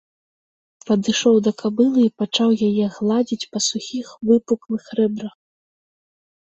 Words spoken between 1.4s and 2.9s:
да кабылы і пачаў яе